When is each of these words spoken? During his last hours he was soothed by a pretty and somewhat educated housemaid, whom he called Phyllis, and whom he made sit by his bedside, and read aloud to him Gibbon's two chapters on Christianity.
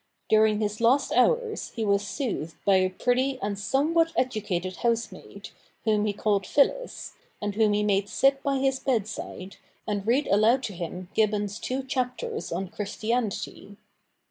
During 0.29 0.59
his 0.59 0.81
last 0.81 1.11
hours 1.13 1.73
he 1.75 1.85
was 1.85 2.01
soothed 2.07 2.55
by 2.65 2.77
a 2.77 2.89
pretty 2.89 3.37
and 3.39 3.55
somewhat 3.59 4.11
educated 4.17 4.77
housemaid, 4.77 5.49
whom 5.85 6.05
he 6.07 6.11
called 6.11 6.47
Phyllis, 6.47 7.13
and 7.39 7.53
whom 7.53 7.73
he 7.73 7.83
made 7.83 8.09
sit 8.09 8.41
by 8.41 8.57
his 8.57 8.79
bedside, 8.79 9.57
and 9.87 10.07
read 10.07 10.25
aloud 10.25 10.63
to 10.63 10.73
him 10.73 11.09
Gibbon's 11.13 11.59
two 11.59 11.83
chapters 11.83 12.51
on 12.51 12.69
Christianity. 12.69 13.77